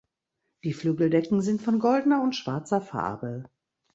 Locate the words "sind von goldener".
1.41-2.23